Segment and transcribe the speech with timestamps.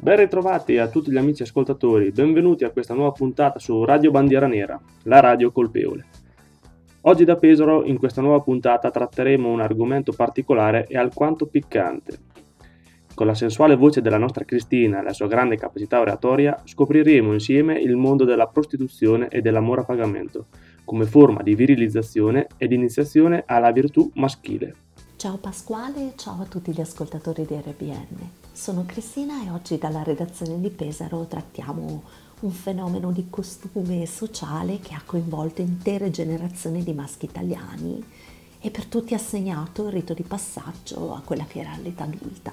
[0.00, 4.46] Ben ritrovati a tutti gli amici ascoltatori, benvenuti a questa nuova puntata su Radio Bandiera
[4.46, 6.06] Nera, la radio colpevole.
[7.00, 12.16] Oggi da Pesaro in questa nuova puntata tratteremo un argomento particolare e alquanto piccante.
[13.12, 17.80] Con la sensuale voce della nostra Cristina e la sua grande capacità oratoria scopriremo insieme
[17.80, 20.46] il mondo della prostituzione e dell'amore a pagamento,
[20.84, 24.74] come forma di virilizzazione ed iniziazione alla virtù maschile.
[25.16, 28.47] Ciao Pasquale, ciao a tutti gli ascoltatori di RBN.
[28.58, 32.02] Sono Cristina e oggi dalla redazione di Pesaro trattiamo
[32.40, 38.04] un fenomeno di costume sociale che ha coinvolto intere generazioni di maschi italiani
[38.58, 42.52] e per tutti ha segnato il rito di passaggio a quella che era l'età adulta.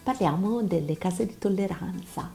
[0.00, 2.30] Parliamo delle case di tolleranza,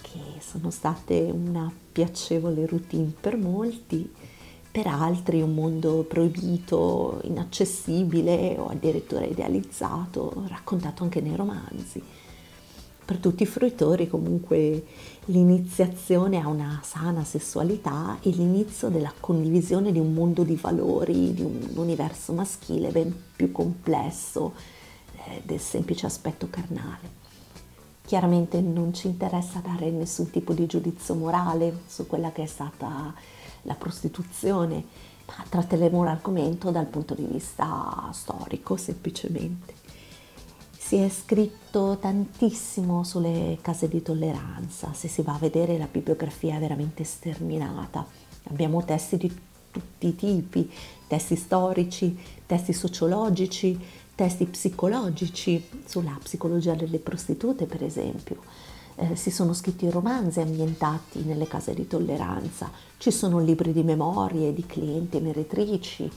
[0.00, 4.10] che sono state una piacevole routine per molti
[4.72, 12.02] per altri un mondo proibito, inaccessibile o addirittura idealizzato, raccontato anche nei romanzi.
[13.04, 14.86] Per tutti i fruitori comunque
[15.26, 21.42] l'iniziazione a una sana sessualità è l'inizio della condivisione di un mondo di valori, di
[21.42, 24.54] un universo maschile ben più complesso
[25.16, 27.20] eh, del semplice aspetto carnale.
[28.06, 33.14] Chiaramente non ci interessa dare nessun tipo di giudizio morale su quella che è stata
[33.62, 34.84] la prostituzione,
[35.26, 39.74] ma tratteremo l'argomento dal punto di vista storico semplicemente.
[40.76, 46.56] Si è scritto tantissimo sulle case di tolleranza, se si va a vedere la bibliografia
[46.56, 48.04] è veramente sterminata.
[48.48, 49.34] Abbiamo testi di
[49.70, 50.70] tutti i tipi,
[51.06, 53.80] testi storici, testi sociologici,
[54.14, 58.42] testi psicologici, sulla psicologia delle prostitute per esempio
[58.96, 64.52] eh, si sono scritti romanzi ambientati nelle case di tolleranza, ci sono libri di memorie
[64.52, 66.10] di clienti e meretrici,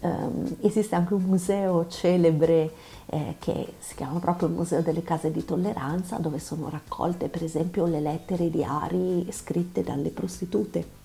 [0.00, 2.70] Um, esiste anche un museo celebre
[3.06, 7.42] eh, che si chiama proprio il Museo delle Case di Tolleranza, dove sono raccolte per
[7.42, 10.96] esempio le lettere e diari scritte dalle prostitute.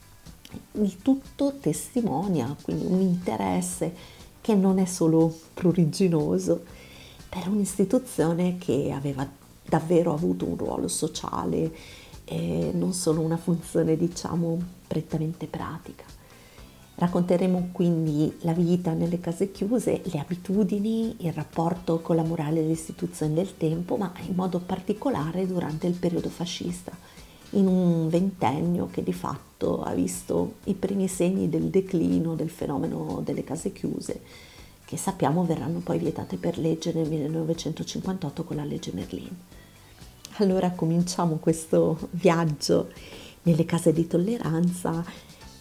[0.74, 3.96] Il tutto testimonia quindi un interesse
[4.40, 6.64] che non è solo pruriginoso
[7.28, 9.28] per un'istituzione che aveva
[9.68, 11.72] davvero avuto un ruolo sociale
[12.26, 14.58] e non solo una funzione diciamo
[14.88, 16.04] prettamente pratica.
[16.96, 22.66] Racconteremo quindi la vita nelle case chiuse, le abitudini, il rapporto con la morale e
[22.66, 26.96] le istituzioni del tempo, ma in modo particolare durante il periodo fascista,
[27.52, 33.22] in un ventennio che di fatto ha visto i primi segni del declino del fenomeno
[33.24, 34.22] delle case chiuse,
[34.86, 39.36] che sappiamo verranno poi vietate per legge nel 1958 con la legge Merlin.
[40.38, 42.92] Allora cominciamo questo viaggio
[43.44, 45.04] nelle case di tolleranza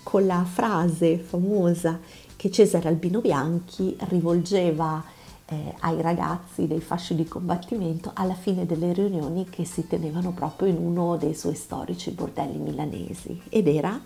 [0.03, 2.01] con la frase famosa
[2.37, 5.05] che Cesare Albino Bianchi rivolgeva
[5.47, 10.69] eh, ai ragazzi dei fasci di combattimento alla fine delle riunioni che si tenevano proprio
[10.69, 14.01] in uno dei suoi storici bordelli milanesi ed era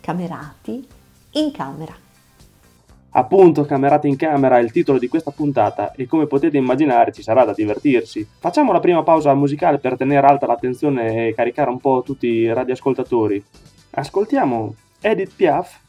[0.00, 0.86] Camerati
[1.32, 2.07] in camera.
[3.18, 7.20] Appunto, Camerate in camera è il titolo di questa puntata e come potete immaginare ci
[7.20, 8.24] sarà da divertirsi.
[8.38, 12.52] Facciamo la prima pausa musicale per tenere alta l'attenzione e caricare un po' tutti i
[12.52, 13.44] radioascoltatori.
[13.90, 15.80] Ascoltiamo Edith Piaf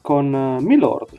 [0.00, 1.18] con uh, Milord.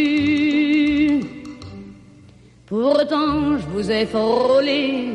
[2.71, 5.09] Pourtant je vous ai frôlé,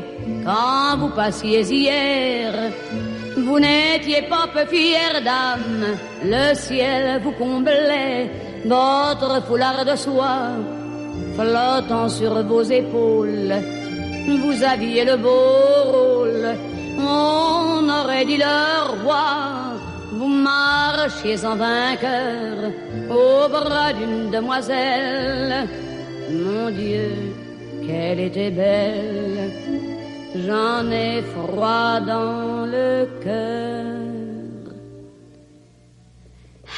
[0.44, 2.52] quand vous passiez hier.
[3.34, 8.30] Vous n'étiez pas peu fière d'âme, le ciel vous comblait,
[8.66, 10.50] votre foulard de soie
[11.34, 13.54] flottant sur vos épaules.
[14.42, 16.48] Vous aviez le beau rôle,
[16.98, 19.24] on aurait dit le roi.
[20.12, 22.70] Vous marchiez en vainqueur
[23.08, 25.66] au bras d'une demoiselle.
[26.30, 27.35] Mon Dieu,
[27.86, 29.52] qu'elle était belle
[30.44, 33.84] j'en ai froid dans le cœur.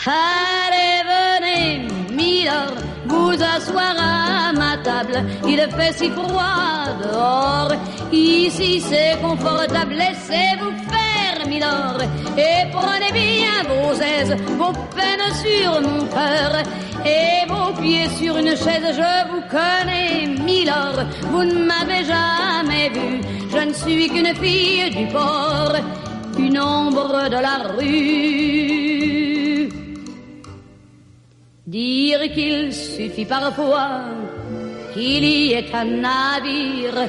[0.06, 2.76] Allez, venez, milord,
[3.06, 5.24] vous asseoir à ma table.
[5.46, 7.72] Il fait si froid dehors,
[8.12, 9.94] ici c'est confortable.
[9.94, 11.07] Laissez-vous faire,
[11.50, 16.62] Et prenez bien vos aises, vos peines sur mon cœur,
[17.04, 21.00] et vos pieds sur une chaise, je vous connais, Milord,
[21.30, 25.74] vous ne m'avez jamais vu, je ne suis qu'une fille du port,
[26.38, 29.68] une ombre de la rue.
[31.66, 34.04] Dire qu'il suffit parfois
[34.92, 37.08] qu'il y ait un navire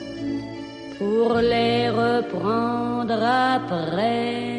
[1.01, 3.23] pour les reprendre
[3.57, 4.51] après.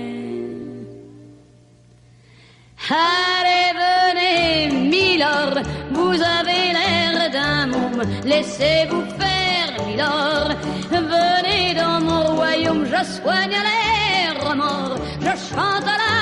[2.90, 5.58] Allez, venez, Milord,
[5.92, 10.50] vous avez l'air d'un môme, laissez-vous faire, Milord.
[10.90, 16.16] Venez dans mon royaume, je soigne les remords, je chante la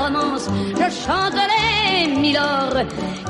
[0.00, 0.48] romance,
[0.80, 2.78] je chante les Milord,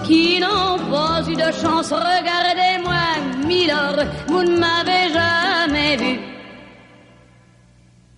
[0.05, 1.93] qui n'ont pas eu de chance.
[1.93, 3.03] Regardez-moi,
[3.47, 6.31] Milord, vous ne m'avez jamais vu.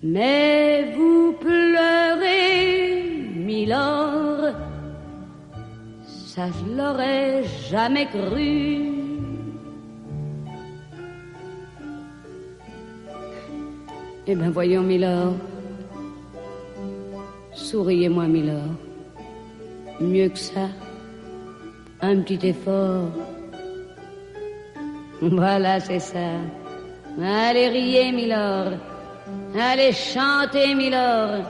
[0.07, 3.03] Mais vous pleurez,
[3.35, 4.53] Milord,
[6.05, 8.93] ça je l'aurais jamais cru.
[14.27, 15.37] Eh bien voyons, Milord,
[17.55, 18.77] souriez-moi, Milord.
[20.01, 20.69] Mieux que ça,
[22.03, 23.09] un petit effort.
[25.23, 26.29] Voilà, c'est ça.
[27.19, 28.94] Allez, riez, Milord.
[29.57, 31.45] Allez chanter, Milord.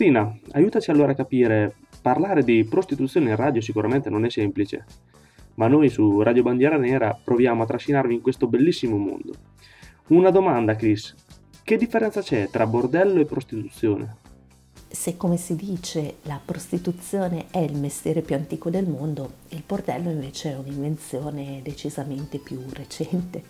[0.00, 4.86] Cristina, aiutaci allora a capire, parlare di prostituzione in radio sicuramente non è semplice,
[5.56, 9.34] ma noi su Radio Bandiera Nera proviamo a trascinarvi in questo bellissimo mondo.
[10.06, 11.14] Una domanda, Chris,
[11.62, 14.16] che differenza c'è tra bordello e prostituzione?
[14.88, 20.08] Se come si dice la prostituzione è il mestiere più antico del mondo, il bordello
[20.08, 23.42] invece è un'invenzione decisamente più recente.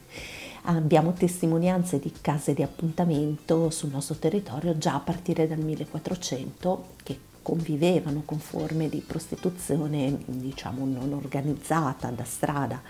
[0.65, 7.19] Abbiamo testimonianze di case di appuntamento sul nostro territorio già a partire dal 1400 che
[7.43, 12.83] convivevano con forme di prostituzione, diciamo, non organizzata da strada,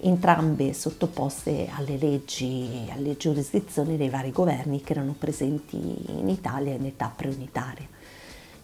[0.00, 6.72] entrambe sottoposte alle leggi e alle giurisdizioni dei vari governi che erano presenti in Italia
[6.72, 7.86] in età preunitaria.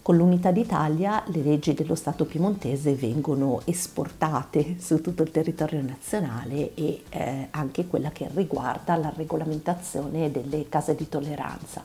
[0.02, 6.74] Con l'unità d'Italia le leggi dello Stato piemontese vengono esportate su tutto il territorio nazionale
[6.74, 11.82] e eh, anche quella che riguarda la regolamentazione delle case di tolleranza.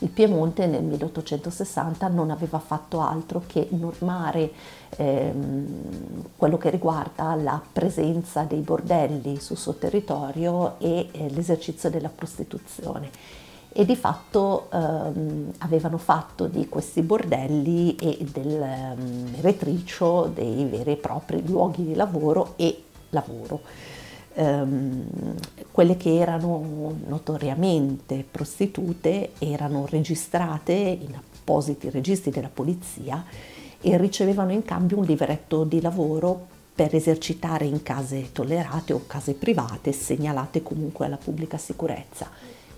[0.00, 4.52] Il Piemonte nel 1860 non aveva fatto altro che normare
[4.90, 12.10] ehm, quello che riguarda la presenza dei bordelli sul suo territorio e eh, l'esercizio della
[12.10, 20.64] prostituzione e di fatto ehm, avevano fatto di questi bordelli e del um, retricio dei
[20.64, 23.60] veri e propri luoghi di lavoro e lavoro.
[24.34, 25.04] Um,
[25.72, 33.24] quelle che erano notoriamente prostitute erano registrate in appositi registri della polizia
[33.80, 39.34] e ricevevano in cambio un livretto di lavoro per esercitare in case tollerate o case
[39.34, 42.30] private segnalate comunque alla pubblica sicurezza.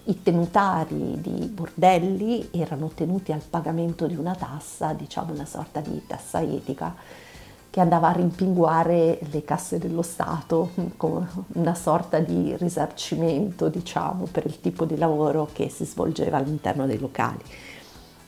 [0.04, 6.02] I tenutari di bordelli erano tenuti al pagamento di una tassa, diciamo una sorta di
[6.06, 6.94] tassa etica,
[7.68, 14.46] che andava a rimpinguare le casse dello Stato come una sorta di risarcimento, diciamo, per
[14.46, 17.42] il tipo di lavoro che si svolgeva all'interno dei locali.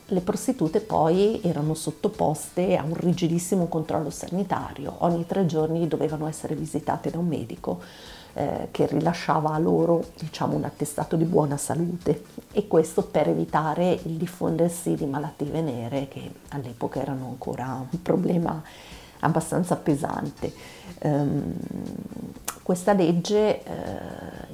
[0.05, 6.55] Le prostitute poi erano sottoposte a un rigidissimo controllo sanitario, ogni tre giorni dovevano essere
[6.55, 7.81] visitate da un medico
[8.33, 13.91] eh, che rilasciava a loro diciamo, un attestato di buona salute e questo per evitare
[13.91, 18.61] il diffondersi di malattie venere che all'epoca erano ancora un problema
[19.19, 20.53] abbastanza pesante.
[21.03, 21.55] Um,
[22.63, 23.71] questa legge eh,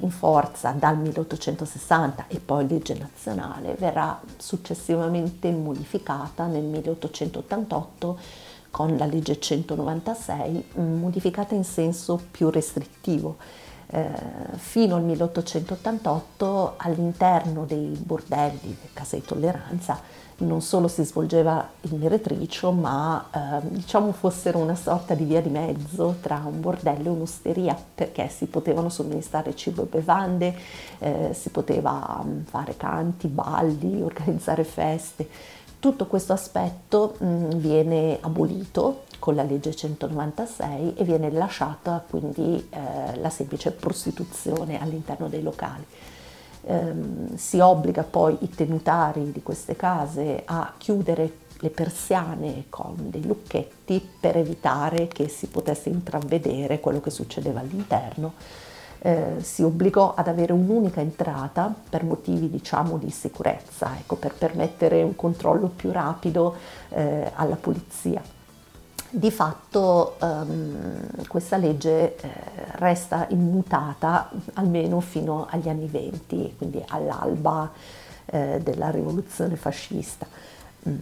[0.00, 8.18] in forza dal 1860 e poi legge nazionale verrà successivamente modificata nel 1888
[8.70, 13.36] con la legge 196 modificata in senso più restrittivo
[14.56, 20.00] fino al 1888 all'interno dei bordelli, delle case di tolleranza,
[20.40, 25.48] non solo si svolgeva il meretricio, ma eh, diciamo fossero una sorta di via di
[25.48, 30.54] mezzo tra un bordello e un'osteria, perché si potevano somministrare cibo e bevande,
[30.98, 35.28] eh, si poteva mm, fare canti, balli, organizzare feste.
[35.78, 42.68] Tutto questo aspetto mh, mm, viene abolito con la legge 196 e viene lasciata quindi
[42.70, 45.84] eh, la semplice prostituzione all'interno dei locali.
[46.62, 46.92] Eh,
[47.36, 54.06] si obbliga poi i tenutari di queste case a chiudere le persiane con dei lucchetti
[54.18, 58.32] per evitare che si potesse intravedere quello che succedeva all'interno.
[59.02, 65.02] Eh, si obbligò ad avere un'unica entrata per motivi diciamo di sicurezza, ecco, per permettere
[65.02, 66.54] un controllo più rapido
[66.90, 68.22] eh, alla polizia.
[69.12, 72.30] Di fatto um, questa legge eh,
[72.76, 77.72] resta immutata almeno fino agli anni venti, quindi all'alba
[78.26, 80.28] eh, della rivoluzione fascista.
[80.88, 80.96] Mm,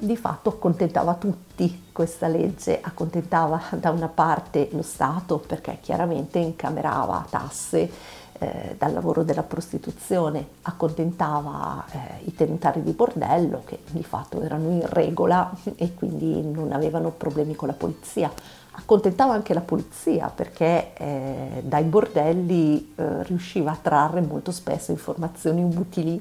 [0.00, 7.24] di fatto accontentava tutti questa legge, accontentava da una parte lo Stato perché chiaramente incamerava
[7.30, 7.88] tasse
[8.38, 14.70] eh, dal lavoro della prostituzione, accontentava eh, i tenutari di bordello che di fatto erano
[14.70, 18.30] in regola e quindi non avevano problemi con la polizia,
[18.72, 25.62] accontentava anche la polizia perché eh, dai bordelli eh, riusciva a trarre molto spesso informazioni
[25.62, 26.20] utili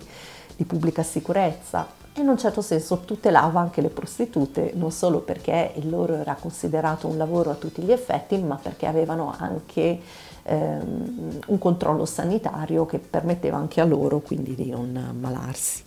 [0.56, 2.04] di pubblica sicurezza.
[2.18, 6.38] E in un certo senso tutelava anche le prostitute, non solo perché il loro era
[6.40, 10.00] considerato un lavoro a tutti gli effetti, ma perché avevano anche
[10.46, 15.84] ehm, un controllo sanitario che permetteva anche a loro quindi di non ammalarsi.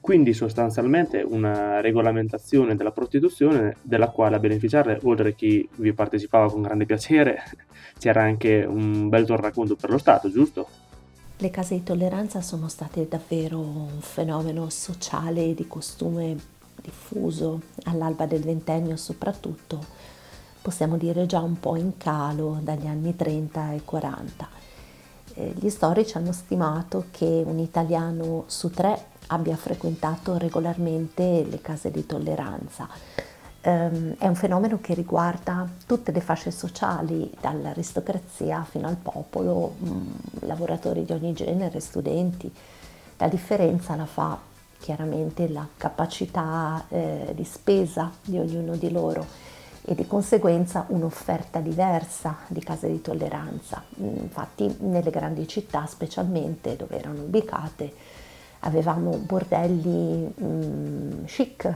[0.00, 6.50] Quindi sostanzialmente una regolamentazione della prostituzione della quale a beneficiare, oltre a chi vi partecipava
[6.50, 7.42] con grande piacere,
[7.98, 10.66] c'era anche un bel tornaconto per lo Stato, giusto?
[11.36, 16.36] Le case di tolleranza sono state davvero un fenomeno sociale di costume
[16.80, 19.84] diffuso all'alba del ventennio soprattutto
[20.68, 24.48] possiamo dire già un po' in calo dagli anni 30 e 40.
[25.32, 31.90] Eh, gli storici hanno stimato che un italiano su tre abbia frequentato regolarmente le case
[31.90, 32.86] di tolleranza.
[33.62, 40.14] Um, è un fenomeno che riguarda tutte le fasce sociali, dall'aristocrazia fino al popolo, um,
[40.40, 42.52] lavoratori di ogni genere, studenti.
[43.16, 44.38] La differenza la fa
[44.78, 49.56] chiaramente la capacità eh, di spesa di ognuno di loro
[49.88, 53.82] e di conseguenza un'offerta diversa di case di tolleranza.
[53.96, 57.94] Infatti nelle grandi città, specialmente dove erano ubicate,
[58.60, 61.72] avevamo bordelli mm, chic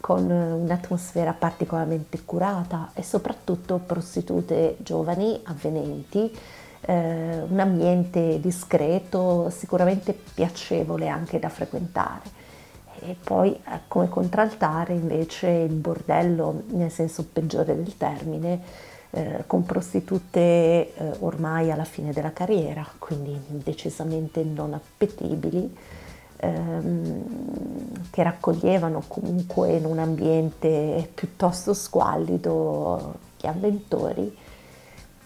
[0.00, 6.36] con un'atmosfera particolarmente curata e soprattutto prostitute giovani, avvenenti,
[6.80, 12.45] eh, un ambiente discreto, sicuramente piacevole anche da frequentare
[13.00, 18.60] e poi come contraltare invece il bordello nel senso peggiore del termine
[19.10, 25.74] eh, con prostitute eh, ormai alla fine della carriera, quindi decisamente non appetibili,
[26.36, 27.22] ehm,
[28.10, 34.36] che raccoglievano comunque in un ambiente piuttosto squallido gli avventori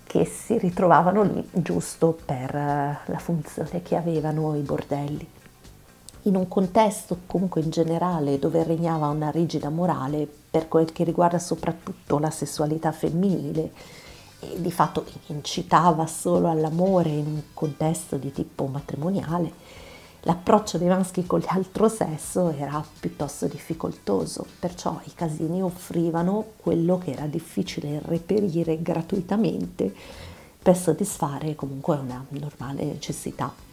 [0.05, 5.27] che si ritrovavano lì giusto per eh, la funzione che avevano i bordelli
[6.23, 11.39] in un contesto comunque in generale dove regnava una rigida morale per quel che riguarda
[11.39, 13.73] soprattutto la sessualità femminile.
[14.41, 19.53] E di fatto incitava solo all'amore in un contesto di tipo matrimoniale,
[20.23, 27.13] l'approccio dei maschi con l'altro sesso era piuttosto difficoltoso, perciò i casini offrivano quello che
[27.13, 29.95] era difficile reperire gratuitamente
[30.63, 33.69] per soddisfare comunque una normale necessità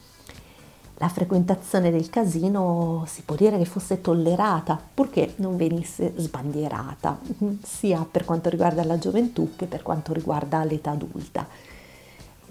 [1.00, 7.20] la frequentazione del casino si può dire che fosse tollerata purché non venisse sbandierata,
[7.62, 11.48] sia per quanto riguarda la gioventù che per quanto riguarda l'età adulta.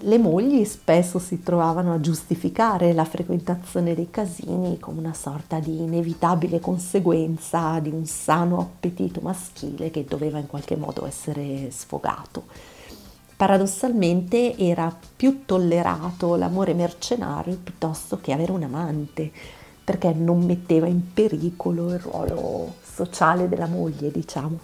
[0.01, 5.81] le mogli spesso si trovavano a giustificare la frequentazione dei casini come una sorta di
[5.81, 12.43] inevitabile conseguenza di un sano appetito maschile che doveva in qualche modo essere sfogato.
[13.37, 19.31] Paradossalmente era più tollerato l'amore mercenario piuttosto che avere un amante,
[19.83, 24.57] perché non metteva in pericolo il ruolo sociale della moglie, diciamo.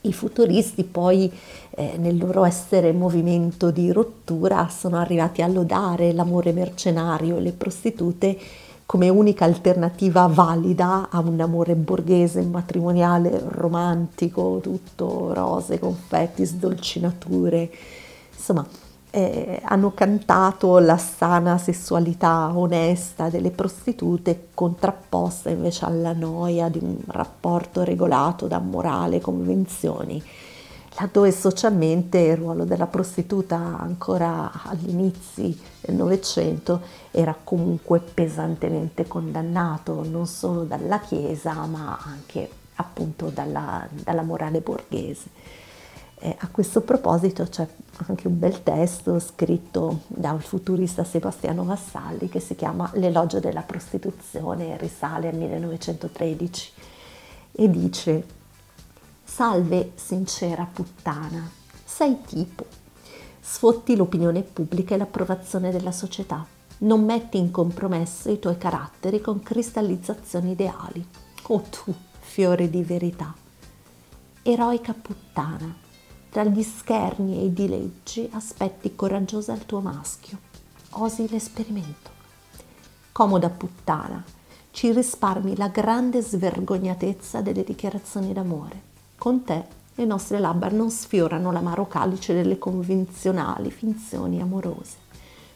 [0.00, 1.30] I futuristi poi
[1.72, 7.52] eh, nel loro essere movimento di rottura sono arrivati a lodare l'amore mercenario e le
[7.52, 8.38] prostitute
[8.90, 17.70] come unica alternativa valida a un amore borghese, matrimoniale, romantico, tutto rose, confetti, sdolcinature.
[18.34, 18.66] Insomma,
[19.10, 26.96] eh, hanno cantato la sana sessualità onesta delle prostitute contrapposta invece alla noia di un
[27.06, 30.20] rapporto regolato da morale convenzioni,
[31.00, 40.06] laddove socialmente il ruolo della prostituta ancora agli inizi del Novecento era comunque pesantemente condannato
[40.06, 45.28] non solo dalla Chiesa ma anche appunto dalla, dalla morale borghese.
[46.22, 47.66] Eh, a questo proposito c'è
[48.08, 54.76] anche un bel testo scritto dal futurista Sebastiano Vassalli che si chiama L'elogio della prostituzione,
[54.76, 56.72] risale al 1913
[57.52, 58.38] e dice
[59.32, 61.48] Salve sincera puttana,
[61.84, 62.66] sei tipo,
[63.40, 66.44] sfotti l'opinione pubblica e l'approvazione della società,
[66.78, 71.06] non metti in compromesso i tuoi caratteri con cristallizzazioni ideali.
[71.42, 73.32] Oh tu, fiore di verità,
[74.42, 75.74] eroica puttana,
[76.28, 80.38] tra gli scherni e i dileggi aspetti coraggiosa il tuo maschio.
[80.90, 82.10] Osi l'esperimento.
[83.12, 84.22] Comoda puttana,
[84.72, 88.88] ci risparmi la grande svergognatezza delle dichiarazioni d'amore.
[89.20, 89.62] Con te
[89.96, 94.96] le nostre labbra non sfiorano l'amaro calice delle convenzionali finzioni amorose.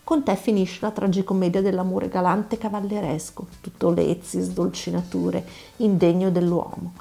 [0.04, 6.92] Con te finisce la tragicommedia dell'amore galante e cavalleresco, tutto lezzi, sdolcinature, indegno dell'uomo.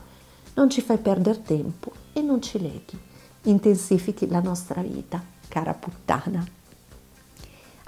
[0.53, 2.97] Non ci fai perdere tempo e non ci leghi
[3.41, 6.47] intensifichi la nostra vita, cara puttana.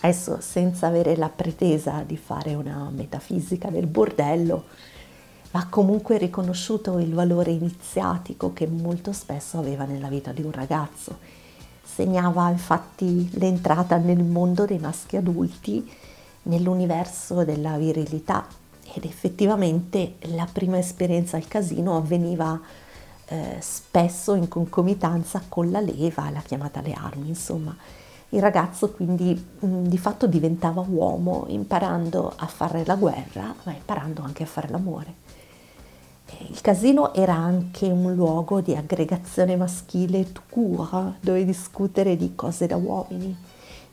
[0.01, 4.65] Adesso, senza avere la pretesa di fare una metafisica del bordello,
[5.51, 11.17] va comunque riconosciuto il valore iniziatico che molto spesso aveva nella vita di un ragazzo.
[11.83, 15.89] Segnava infatti l'entrata nel mondo dei maschi adulti,
[16.43, 18.45] nell'universo della virilità
[18.93, 22.59] ed effettivamente la prima esperienza al casino avveniva
[23.27, 27.75] eh, spesso in concomitanza con la leva, la chiamata le armi, insomma.
[28.29, 29.33] Il ragazzo quindi
[29.65, 34.69] mm, di fatto diventava uomo imparando a fare la guerra, ma imparando anche a fare
[34.69, 35.24] l'amore.
[36.49, 42.75] Il casino era anche un luogo di aggregazione maschile tout dove discutere di cose da
[42.75, 43.35] uomini.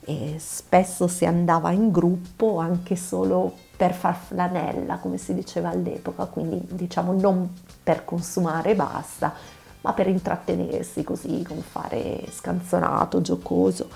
[0.05, 6.25] E spesso si andava in gruppo anche solo per far flanella, come si diceva all'epoca,
[6.25, 7.49] quindi diciamo non
[7.81, 9.33] per consumare e basta,
[9.81, 13.89] ma per intrattenersi così, con fare scanzonato, giocoso,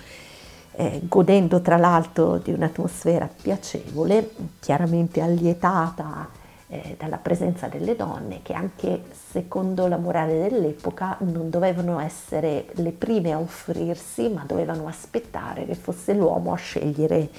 [0.74, 8.54] eh, godendo tra l'altro di un'atmosfera piacevole, chiaramente allietata eh, dalla presenza delle donne che
[8.54, 15.66] anche secondo la morale dell'epoca non dovevano essere le prime a offrirsi, ma dovevano aspettare
[15.66, 17.30] che fosse l'uomo a scegliere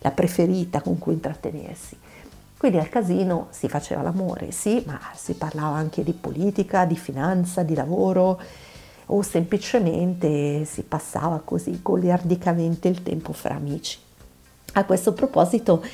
[0.00, 1.96] la preferita con cui intrattenersi.
[2.56, 7.62] Quindi al casino si faceva l'amore, sì, ma si parlava anche di politica, di finanza,
[7.62, 8.40] di lavoro
[9.06, 13.98] o semplicemente si passava così goliardicamente il tempo fra amici.
[14.74, 15.84] A questo proposito,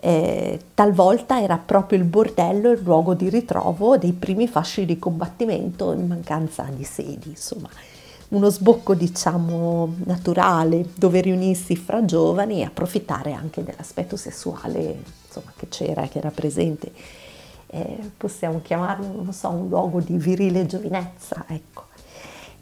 [0.00, 5.92] eh, talvolta era proprio il bordello il luogo di ritrovo dei primi fasci di combattimento
[5.92, 7.68] in mancanza di sedi, insomma
[8.28, 15.68] uno sbocco diciamo naturale dove riunirsi fra giovani e approfittare anche dell'aspetto sessuale insomma, che
[15.68, 16.92] c'era che era presente.
[17.68, 21.84] Eh, possiamo chiamarlo, non so, un luogo di virile giovinezza, ecco.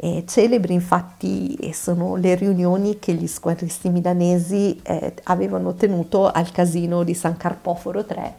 [0.04, 7.04] Eh, celebri infatti sono le riunioni che gli squadristi milanesi eh, avevano tenuto al casino
[7.04, 8.34] di San Carpoforo 3,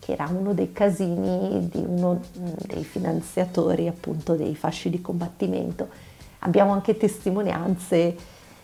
[0.00, 2.20] che era uno dei casini di uno
[2.66, 5.88] dei finanziatori appunto dei fasci di combattimento.
[6.40, 8.14] Abbiamo anche testimonianze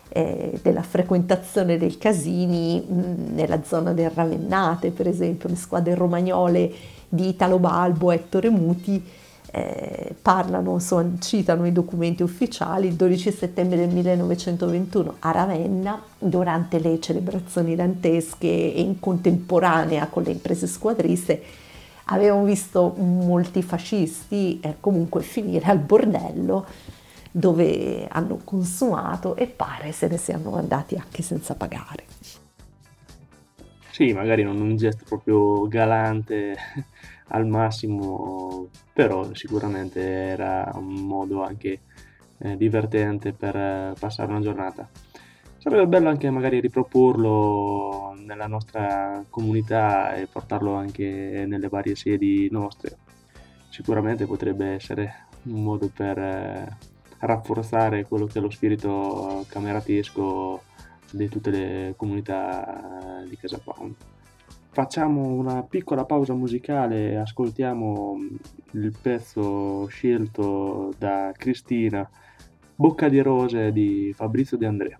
[0.09, 5.95] eh, della frequentazione dei casini mh, mm, nella zona del Ravennate, per esempio, le squadre
[5.95, 6.71] romagnole
[7.09, 9.03] di Italo Balbo Ettore Muti
[9.55, 16.77] eh, parlano, insomma, citano i documenti ufficiali il 12 settembre del 1921 a Ravenna durante
[16.79, 21.41] le celebrazioni dantesche e in contemporanea con le imprese squadriste
[22.05, 26.65] avevamo visto molti fascisti eh, comunque finire al bordello
[27.31, 32.03] dove hanno consumato e pare se ne siano andati anche senza pagare.
[33.91, 36.55] Sì, magari non un gesto proprio galante
[37.29, 41.81] al massimo, però sicuramente era un modo anche
[42.39, 44.87] eh, divertente per eh, passare una giornata.
[45.57, 52.97] Sarebbe bello anche magari riproporlo nella nostra comunità e portarlo anche nelle varie sedi nostre.
[53.69, 56.77] Sicuramente potrebbe essere un modo per eh,
[57.19, 60.61] rafforzare quello che è lo spirito cameratesco
[61.11, 63.95] di tutte le comunità di Casa Pound.
[64.75, 68.17] Facciamo una piccola pausa musicale e ascoltiamo
[68.71, 72.05] il pezzo scelto da Cristina,
[72.75, 74.99] Bocca di rose di Fabrizio De Andrea.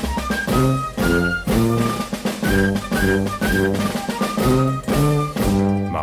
[3.51, 4.00] Ma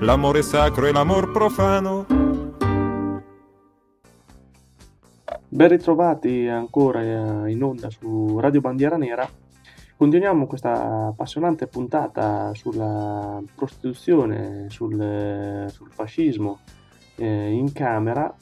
[0.00, 2.04] l'amore sacro e l'amor profano.
[5.48, 9.28] Ben ritrovati ancora in onda su Radio Bandiera Nera.
[9.96, 16.60] Continuiamo questa appassionante puntata sulla prostituzione, sul, sul fascismo
[17.16, 18.32] eh, in camera.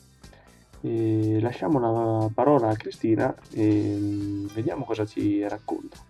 [0.80, 6.05] E lasciamo la parola a Cristina e mm, vediamo cosa ci racconta.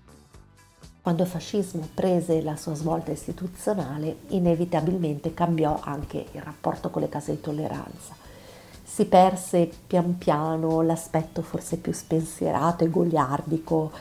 [1.07, 7.09] Quando il fascismo prese la sua svolta istituzionale, inevitabilmente cambiò anche il rapporto con le
[7.09, 8.17] case di tolleranza.
[8.83, 13.93] Si perse pian piano l'aspetto forse più spensierato e goliardico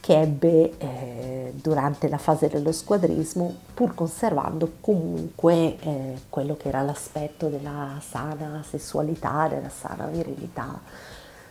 [0.00, 6.80] che ebbe eh, durante la fase dello squadrismo, pur conservando comunque eh, quello che era
[6.80, 10.80] l'aspetto della sana sessualità, della sana virilità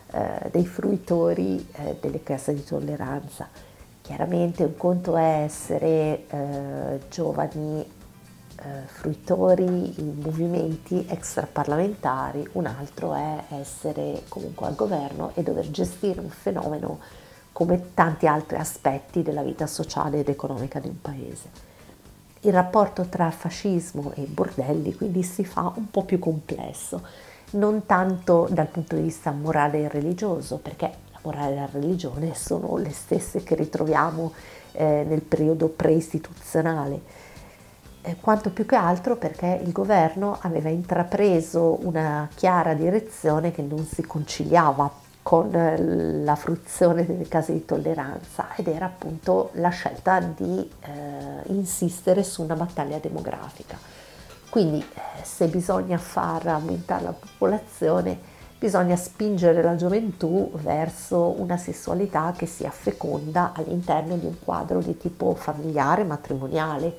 [0.10, 3.73] eh, dei fruitori eh, delle case di tolleranza
[4.04, 9.64] Chiaramente un conto è essere eh, giovani eh, fruitori
[10.02, 17.00] in movimenti extraparlamentari, un altro è essere comunque al governo e dover gestire un fenomeno
[17.54, 21.50] come tanti altri aspetti della vita sociale ed economica di un paese.
[22.42, 27.02] Il rapporto tra fascismo e bordelli quindi si fa un po' più complesso,
[27.52, 32.36] non tanto dal punto di vista morale e religioso, perché la morale e la religione
[32.36, 34.34] sono le stesse che ritroviamo
[34.74, 37.02] eh, nel periodo pre-istituzionale,
[38.02, 43.86] eh, quanto più che altro perché il governo aveva intrapreso una chiara direzione che non
[43.86, 50.20] si conciliava con eh, la fruizione delle case di tolleranza ed era appunto la scelta
[50.20, 50.90] di eh,
[51.46, 53.78] insistere su una battaglia demografica.
[54.50, 58.33] Quindi eh, se bisogna far aumentare la popolazione
[58.64, 64.98] bisogna spingere la gioventù verso una sessualità che sia feconda all'interno di un quadro di
[64.98, 66.98] tipo familiare, matrimoniale.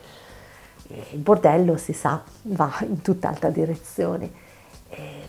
[1.13, 4.43] Il bordello, si sa, va in tutt'altra direzione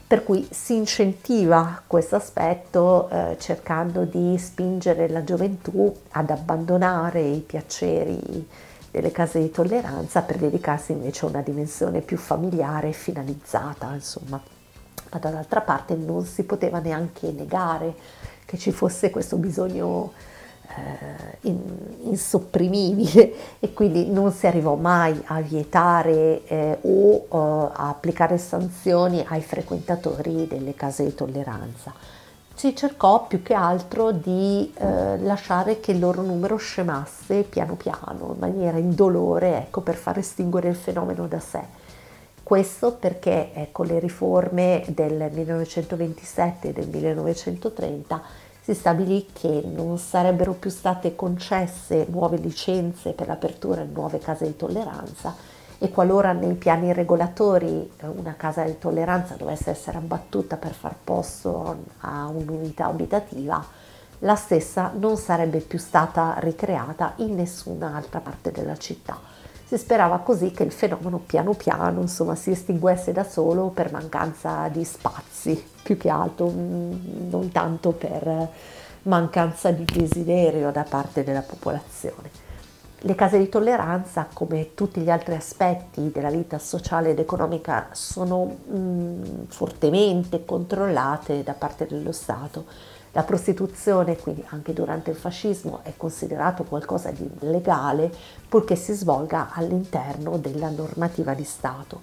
[0.05, 7.39] per cui si incentiva questo aspetto eh, cercando di spingere la gioventù ad abbandonare i
[7.39, 8.47] piaceri
[8.91, 14.54] delle case di tolleranza per dedicarsi invece a una dimensione più familiare e finalizzata, insomma.
[15.15, 17.95] Ma dall'altra parte non si poteva neanche negare
[18.43, 20.11] che ci fosse questo bisogno
[20.67, 21.55] eh,
[22.01, 29.23] insopprimibile e quindi non si arrivò mai a vietare eh, o uh, a applicare sanzioni
[29.25, 31.93] ai frequentatori delle case di tolleranza.
[32.53, 38.31] Si cercò più che altro di eh, lasciare che il loro numero scemasse piano piano,
[38.33, 41.84] in maniera indolore, ecco, per far estinguere il fenomeno da sé.
[42.45, 48.21] Questo perché ecco, le riforme del 1927 e del 1930
[48.61, 54.45] si stabilì che non sarebbero più state concesse nuove licenze per l'apertura di nuove case
[54.45, 55.35] di tolleranza
[55.79, 60.95] e qualora nei piani regolatori eh, una casa di tolleranza dovesse essere abbattuta per far
[61.03, 63.65] posto a un'unità abitativa,
[64.19, 69.34] la stessa non sarebbe più stata ricreata in nessun'altra parte della città.
[69.67, 74.67] Si sperava così che il fenomeno piano piano insomma, si estinguesse da solo per mancanza
[74.67, 78.47] di spazi, più che altro, mm, non tanto per
[79.03, 82.43] mancanza di desiderio da parte della popolazione.
[82.99, 88.45] Le case di tolleranza, come tutti gli altri aspetti della vita sociale ed economica, sono
[88.45, 92.65] mh, mm, fortemente controllate da parte dello Stato
[93.15, 98.11] la prostituzione, quindi anche durante il fascismo, è considerato qualcosa di legale
[98.49, 102.01] purché si svolga all'interno della normativa di Stato.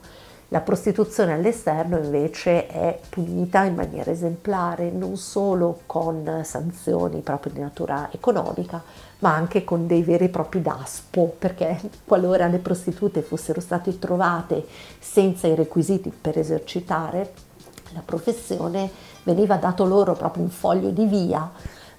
[0.49, 7.61] La prostituzione all'esterno invece è punita in maniera esemplare non solo con sanzioni proprio di
[7.61, 8.83] natura economica,
[9.19, 14.67] ma anche con dei veri e propri daspo, perché qualora le prostitute fossero state trovate
[14.99, 17.33] senza i requisiti per esercitare
[17.93, 18.91] la professione,
[19.25, 21.51] veniva dato loro proprio un foglio di via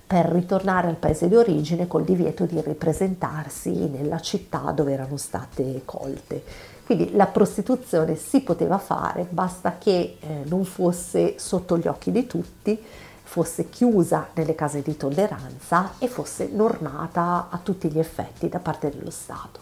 [0.06, 5.82] per ritornare al paese di origine col divieto di ripresentarsi nella città dove erano state
[5.86, 6.44] colte.
[6.86, 12.28] Quindi la prostituzione si poteva fare, basta che eh, non fosse sotto gli occhi di
[12.28, 12.80] tutti,
[13.24, 18.92] fosse chiusa nelle case di tolleranza e fosse normata a tutti gli effetti da parte
[18.92, 19.62] dello Stato.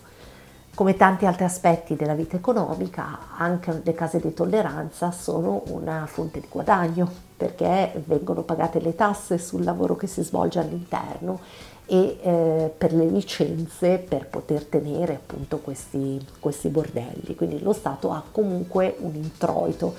[0.73, 6.39] Come tanti altri aspetti della vita economica, anche le case di tolleranza sono una fonte
[6.39, 11.39] di guadagno perché vengono pagate le tasse sul lavoro che si svolge all'interno
[11.87, 17.33] e eh, per le licenze per poter tenere appunto questi, questi bordelli.
[17.35, 19.95] Quindi lo Stato ha comunque un introito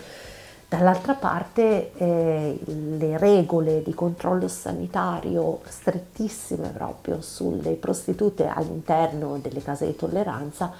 [0.72, 9.85] Dall'altra parte eh, le regole di controllo sanitario strettissime proprio sulle prostitute all'interno delle case
[9.85, 10.72] di tolleranza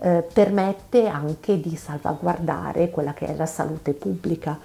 [0.00, 4.58] eh, permette anche di salvaguardare quella che è la salute pubblica,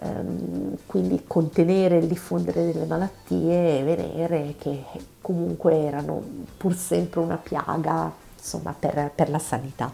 [0.00, 4.84] ehm, quindi contenere il diffondere delle malattie venere che
[5.20, 6.22] comunque erano
[6.56, 9.90] pur sempre una piaga insomma, per, per la sanità.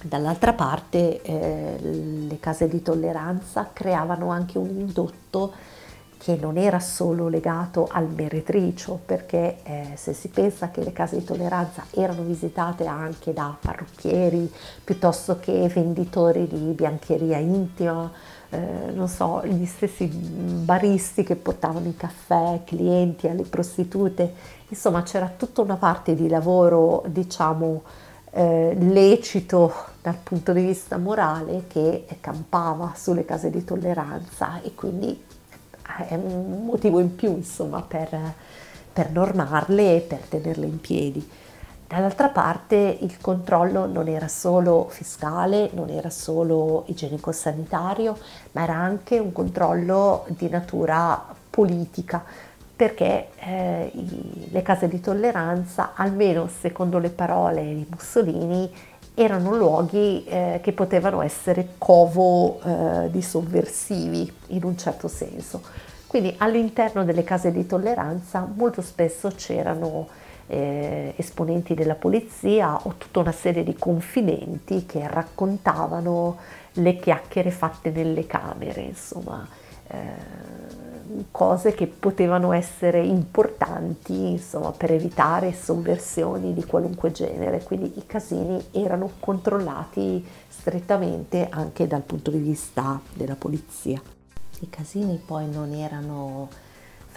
[0.00, 5.52] Dall'altra parte eh, le case di tolleranza creavano anche un indotto
[6.18, 11.16] che non era solo legato al meretricio, perché eh, se si pensa che le case
[11.16, 18.10] di tolleranza erano visitate anche da parrucchieri piuttosto che venditori di biancheria intima,
[18.50, 24.32] eh, non so, gli stessi baristi che portavano i caffè, clienti alle prostitute,
[24.68, 27.82] insomma c'era tutta una parte di lavoro, diciamo,
[28.30, 35.24] eh, lecito dal punto di vista morale che campava sulle case di tolleranza e quindi
[36.08, 38.16] è un motivo in più insomma per,
[38.92, 41.28] per normarle e per tenerle in piedi.
[41.88, 48.14] Dall'altra parte il controllo non era solo fiscale, non era solo igienico-sanitario,
[48.52, 52.22] ma era anche un controllo di natura politica,
[52.76, 58.70] perché eh, i, le case di tolleranza, almeno secondo le parole di Mussolini,
[59.14, 65.62] erano luoghi eh, che potevano essere covo eh, di sovversivi in un certo senso.
[66.06, 73.20] Quindi all'interno delle case di tolleranza molto spesso c'erano eh, esponenti della polizia o tutta
[73.20, 76.36] una serie di confidenti che raccontavano
[76.72, 79.46] le chiacchiere fatte nelle camere, insomma,
[79.88, 80.56] eh,
[81.30, 87.62] cose che potevano essere importanti insomma, per evitare sovversioni di qualunque genere.
[87.62, 94.00] Quindi i casini erano controllati strettamente anche dal punto di vista della polizia.
[94.60, 96.48] I casini poi non erano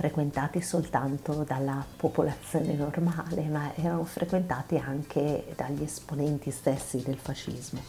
[0.01, 7.79] frequentati soltanto dalla popolazione normale, ma erano frequentati anche dagli esponenti stessi del fascismo.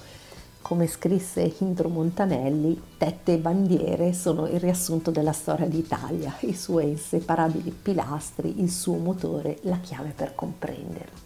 [0.60, 6.90] Come scrisse Indro Montanelli, tette e bandiere sono il riassunto della storia d'Italia, i suoi
[6.90, 11.20] inseparabili pilastri, il suo motore, la chiave per comprenderli.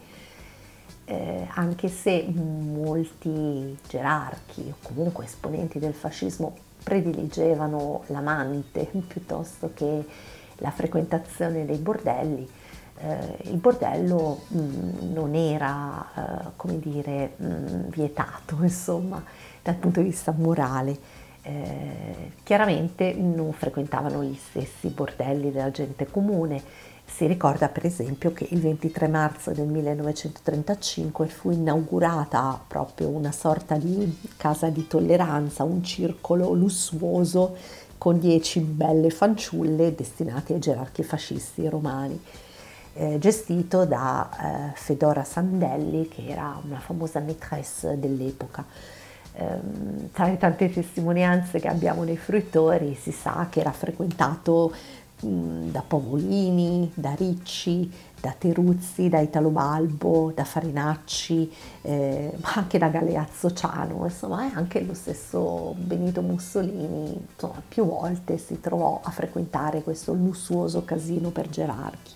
[1.06, 10.04] Eh, anche se molti gerarchi o comunque esponenti del fascismo prediligevano l'amante piuttosto che
[10.58, 12.48] la frequentazione dei bordelli,
[12.98, 19.22] eh, il bordello mh, mm, non era, eh, come dire, mh, mm, vietato, insomma,
[19.62, 21.24] dal punto di vista morale.
[21.42, 26.60] Eh, chiaramente non frequentavano gli stessi bordelli della gente comune.
[27.08, 33.76] Si ricorda per esempio che il 23 marzo del 1935 fu inaugurata proprio una sorta
[33.76, 37.56] di casa di tolleranza, un circolo lussuoso
[37.98, 42.20] con dieci belle fanciulle destinate ai gerarchi fascisti romani,
[42.94, 48.64] eh, gestito da eh, Fedora Sandelli, che era una famosa maîtresse dell'epoca.
[49.32, 54.72] Eh, tra le tante testimonianze che abbiamo nei fruitori si sa che era frequentato
[55.20, 61.50] da Pavolini, da Ricci, da Teruzzi, da Italo Balbo, da Farinacci,
[61.82, 67.86] eh, ma anche da Galeazzo Ciano, insomma, e anche lo stesso Benito Mussolini, insomma, più
[67.86, 72.12] volte si trovò a frequentare questo lussuoso casino per gerarchi.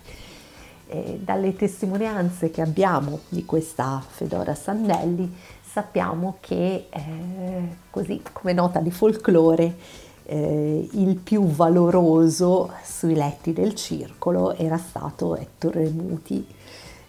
[0.87, 5.33] E dalle testimonianze che abbiamo di questa Fedora Sannelli
[5.63, 9.73] sappiamo che, eh, così come nota di folklore,
[10.31, 16.47] eh, il più valoroso sui letti del circolo era stato Ettore Muti,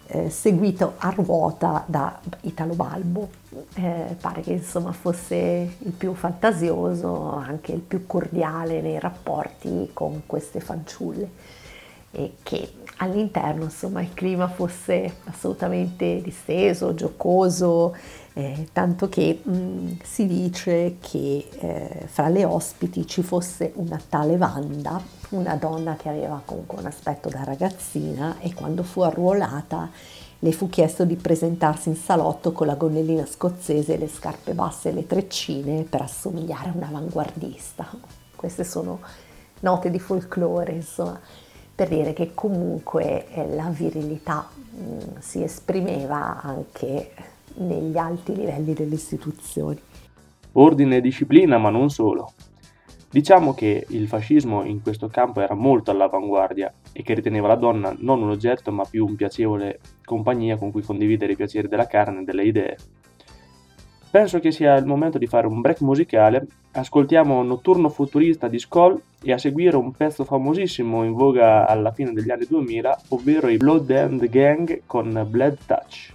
[0.07, 3.29] eh, seguito a ruota da Italo Balbo.
[3.75, 5.35] Eh, pare che insomma fosse
[5.77, 11.61] il più fantasioso, anche il più cordiale nei rapporti con queste fanciulle
[12.15, 17.95] e che all'interno insomma il clima fosse assolutamente disteso, giocoso,
[18.33, 24.01] eh, tanto che mh, mm, si dice che eh, fra le ospiti ci fosse una
[24.09, 29.89] tale Wanda, una donna che aveva comunque un aspetto da ragazzina e quando fu arruolata
[30.39, 34.93] le fu chiesto di presentarsi in salotto con la gonnellina scozzese, le scarpe basse e
[34.93, 37.89] le treccine per assomigliare a un'avanguardista.
[38.35, 38.99] Queste sono
[39.61, 41.19] note di folklore, insomma
[41.75, 47.11] per dire che comunque eh, la virilità mh, mm, si esprimeva anche
[47.55, 49.79] negli alti livelli delle istituzioni.
[50.53, 52.33] Ordine e disciplina, ma non solo.
[53.13, 57.95] Diciamo che il fascismo in questo campo era molto all'avanguardia e che riteneva la donna
[57.99, 62.21] non un oggetto ma più un piacevole compagnia con cui condividere i piaceri della carne
[62.21, 62.77] e delle idee.
[64.09, 68.99] Penso che sia il momento di fare un break musicale, ascoltiamo Notturno Futurista di Skoll
[69.21, 73.57] e a seguire un pezzo famosissimo in voga alla fine degli anni 2000, ovvero i
[73.57, 76.12] Blood and Gang con Blood Touch.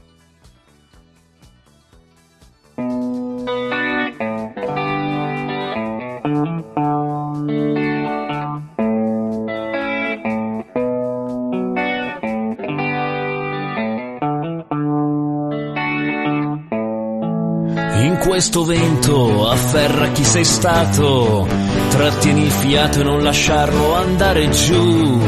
[18.39, 21.45] Questo vento afferra chi sei stato,
[21.89, 25.19] trattieni il fiato e non lasciarlo andare giù,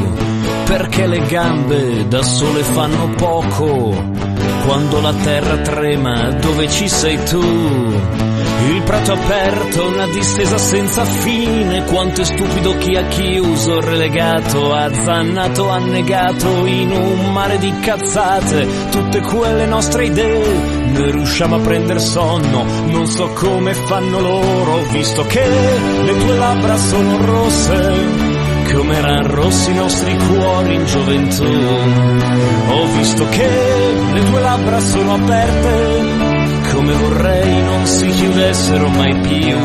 [0.64, 4.19] perché le gambe da sole fanno poco,
[4.64, 7.40] quando la terra trema dove ci sei tu.
[7.40, 15.68] Il prato aperto, una distesa senza fine, quanto è stupido chi ha chiuso, relegato, azzannato,
[15.68, 20.54] annegato in un mare di cazzate, tutte quelle nostre idee,
[20.92, 25.46] ne riusciamo a prendere sonno, non so come fanno loro, visto che
[26.04, 28.29] le tue labbra sono rosse,
[28.72, 31.44] come erano rossi i nostri cuori in gioventù.
[31.44, 36.30] Ho visto che le tue labbra sono aperte
[36.72, 39.56] come vorrei non si chiudessero mai più.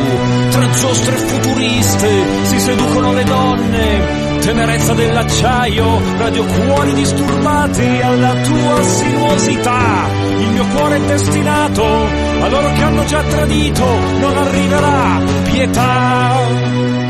[0.50, 2.10] Tra giostre futuriste
[2.44, 10.08] si seducono le donne, tenerezza dell'acciaio, radiocuori disturbati alla tua sinuosità.
[10.40, 13.86] Il mio cuore è destinato a loro che hanno già tradito,
[14.20, 17.05] non arriverà pietà.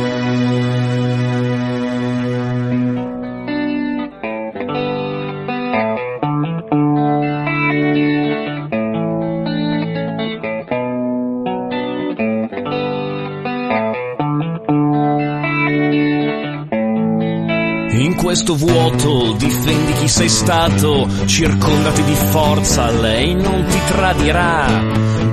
[18.46, 24.84] Questo vuoto, difendi chi sei stato, circondati di forza, lei non ti tradirà.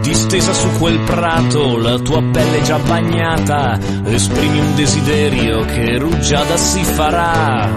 [0.01, 6.83] Distesa su quel prato, la tua pelle già bagnata, esprimi un desiderio che rugiada si
[6.83, 7.69] farà.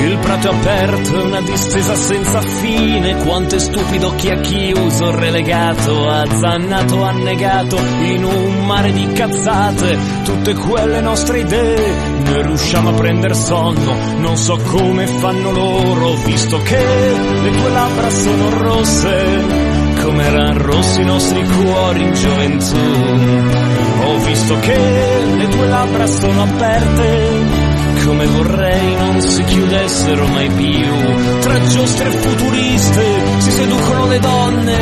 [0.00, 6.10] Il prato è aperto una distesa senza fine, quanto è stupido chi ha chiuso, relegato,
[6.10, 13.34] azzannato, annegato in un mare di cazzate, tutte quelle nostre idee, noi riusciamo a prendere
[13.34, 16.84] sonno, non so come fanno loro, visto che
[17.42, 19.44] le tue labbra sono rosse,
[20.02, 22.76] come erano rossi i nostri cuori in gioventù.
[24.04, 24.78] Ho visto che
[25.36, 27.70] le tue labbra sono aperte
[28.04, 31.40] come vorrei non si chiudessero mai più.
[31.40, 33.04] Tra giostre futuriste
[33.38, 34.78] si seducono le donne,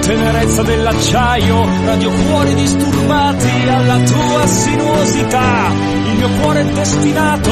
[0.00, 5.72] tenerezza dell'acciaio, radiocuori disturbati alla tua sinuosità.
[6.10, 7.50] Il mio cuore è destinato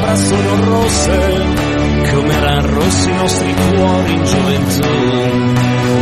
[0.10, 1.46] Labbra sono rosse,
[2.12, 4.88] come erano rossi i nostri cuori in gioventù.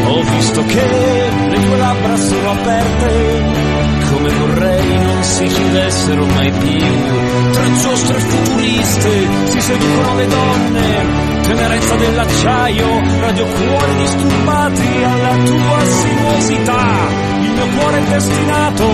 [0.05, 3.43] Ho visto che le tue labbra sono aperte,
[4.09, 6.85] come vorrei non si chiudessero mai più.
[7.51, 17.25] Tra giostre futuriste si seducono le donne, tenerezza dell'acciaio, radiocuori disturbati alla tua sinuosità.
[17.41, 18.85] Il mio cuore è destinato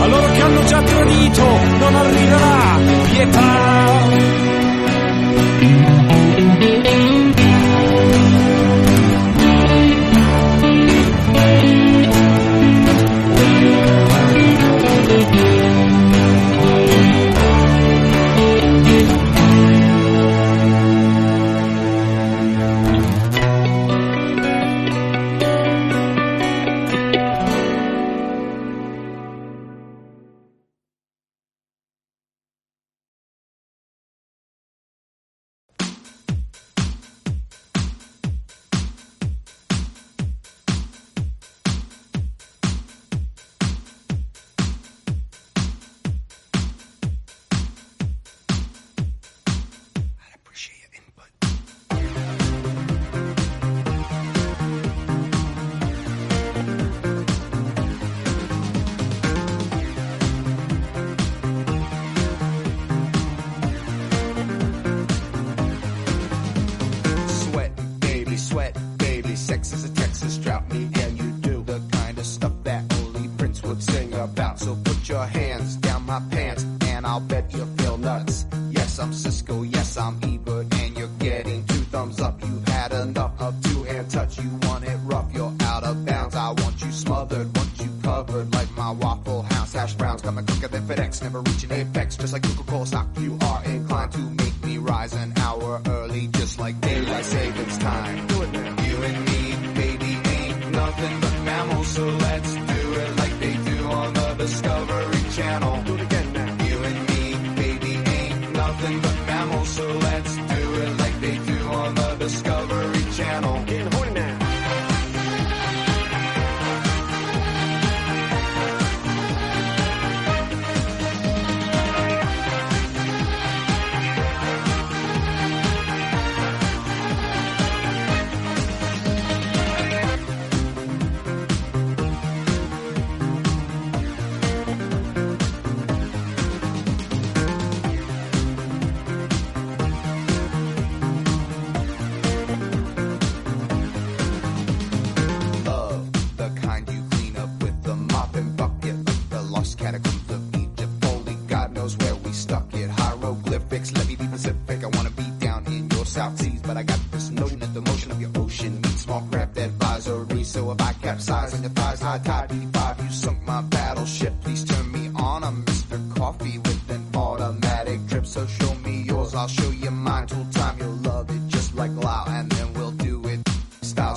[0.00, 1.44] a loro che hanno già tradito,
[1.78, 2.78] non arriverà
[3.10, 4.53] pietà.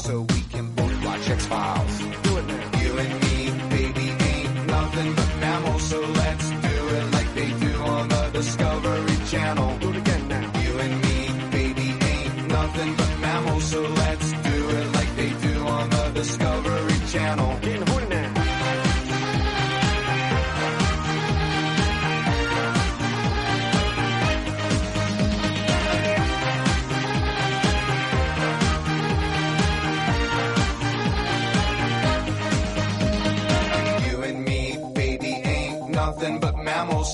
[0.07, 0.36] So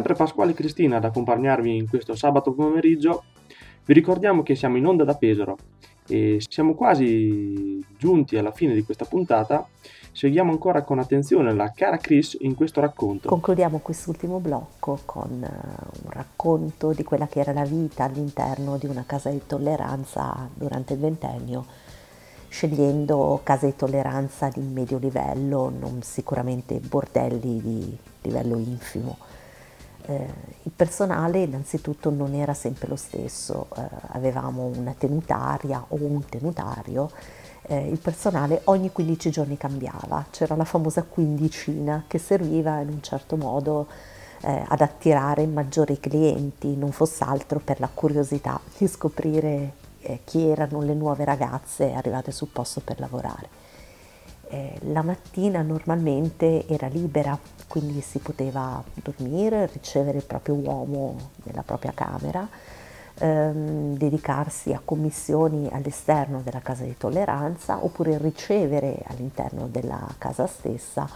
[0.00, 3.24] Sempre Pasquale e Cristina ad accompagnarvi in questo sabato pomeriggio.
[3.84, 5.58] Vi ricordiamo che siamo in onda da Pesaro
[6.08, 9.68] e siamo quasi giunti alla fine di questa puntata.
[10.12, 13.28] Seguiamo ancora con attenzione la cara Chris in questo racconto.
[13.28, 15.48] Concludiamo quest'ultimo blocco con eh,
[16.04, 20.94] un racconto di quella che era la vita all'interno di una casa di tolleranza durante
[20.94, 21.66] il ventennio,
[22.48, 29.28] scegliendo case di tolleranza di medio livello, non sicuramente bordelli di livello infimo.
[30.10, 30.26] Eh,
[30.64, 37.12] il personale innanzitutto non era sempre lo stesso, eh, avevamo una tenutaria o un tenutario,
[37.68, 43.02] eh, il personale ogni 15 giorni cambiava, c'era la famosa quindicina che serviva in un
[43.02, 43.86] certo modo
[44.42, 49.74] ad attirare maggiori clienti, non fosse altro per la curiosità di scoprire
[50.24, 53.59] chi erano le nuove ragazze arrivate sul posto per lavorare.
[54.52, 57.38] Eh, la mattina normalmente era libera,
[57.68, 62.48] quindi si poteva dormire, ricevere il proprio uomo nella propria camera,
[63.18, 71.08] ehm, dedicarsi a commissioni all'esterno della casa di tolleranza oppure ricevere all'interno della casa stessa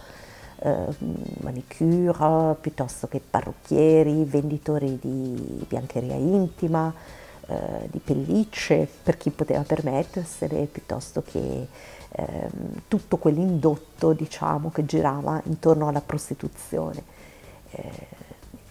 [0.59, 0.95] ehm,
[1.41, 6.93] manicure piuttosto che parrucchieri, venditori di biancheria intima,
[7.47, 11.67] eh, di pellicce per chi poteva permettersele, piuttosto che
[12.15, 17.03] ehm, tutto quell'indotto diciamo, che girava intorno alla prostituzione.
[17.71, 18.23] Eh,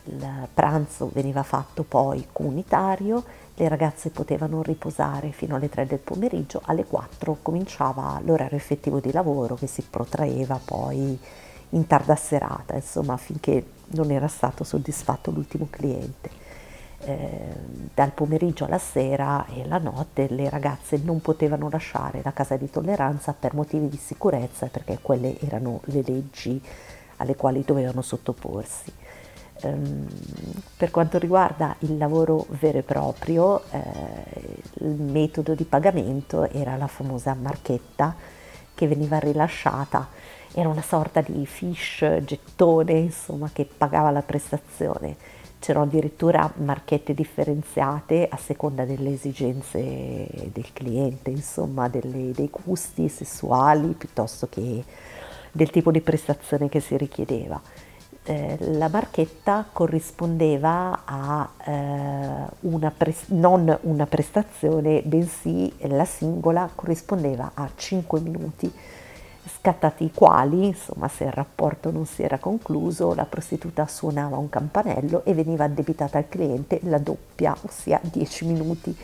[0.07, 3.25] il pranzo veniva fatto poi comunitario,
[3.55, 9.13] le ragazze potevano riposare fino alle 3 del pomeriggio, alle 4 cominciava l'orario effettivo di
[9.13, 11.19] lavoro che si protraeva poi
[11.71, 16.43] in tarda serata, insomma finché non era stato soddisfatto l'ultimo cliente.
[17.05, 22.57] Eh, dal pomeriggio alla sera e alla notte le ragazze non potevano lasciare la casa
[22.57, 26.61] di tolleranza per motivi di sicurezza perché quelle erano le leggi
[27.19, 28.93] alle quali dovevano sottoporsi.
[29.61, 30.07] Ehm,
[30.77, 33.83] per quanto riguarda il lavoro vero e proprio, eh,
[34.81, 38.17] il metodo di pagamento era la famosa marchetta
[38.75, 40.09] che veniva rilasciata,
[40.53, 48.29] era una sorta di fish, gettone, insomma, che pagava la prestazione c'erano addirittura marchette differenziate
[48.31, 54.85] a seconda delle esigenze del cliente, insomma delle, dei gusti sessuali piuttosto che
[55.51, 57.59] del tipo di prestazione che si richiedeva.
[58.25, 67.53] Eh, la marchetta corrispondeva a eh, una pres- non una prestazione, bensì la singola corrispondeva
[67.55, 68.71] a 5 minuti
[69.47, 74.49] scattati i quali, insomma, se il rapporto non si era concluso, la prostituta suonava un
[74.49, 78.97] campanello e veniva addebitata al cliente la doppia, ossia 10 minuti.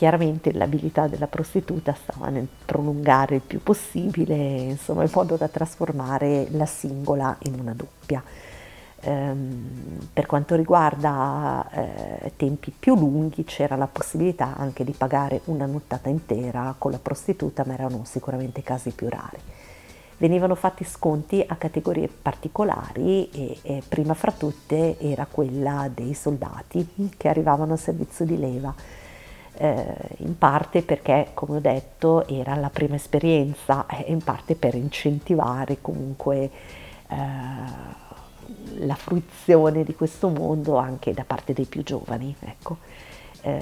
[0.00, 6.48] chiaramente l'abilità della prostituta stava nel prolungare il più possibile, insomma, in modo da trasformare
[6.52, 8.22] la singola in una doppia.
[9.02, 15.64] Ehm, per quanto riguarda eh, tempi più lunghi c'era la possibilità anche di pagare una
[15.64, 19.38] nottata intera con la prostituta, ma erano sicuramente casi più rari.
[20.18, 27.14] Venivano fatti sconti a categorie particolari e, e prima fra tutte era quella dei soldati
[27.16, 28.74] che arrivavano a servizio di leva,
[29.54, 34.74] eh, in parte perché, come ho detto, era la prima esperienza e in parte per
[34.74, 36.50] incentivare comunque
[37.08, 38.09] eh,
[38.78, 42.34] la fruizione di questo mondo anche da parte dei più giovani.
[42.40, 42.78] Ecco.
[43.42, 43.58] Eh,